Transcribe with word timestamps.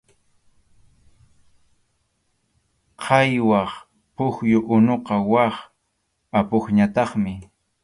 Qhaywaq 3.03 3.71
pukyu 4.15 4.59
unuqa 4.75 5.15
wak 5.31 5.55
apupñataqmi. 6.37 7.33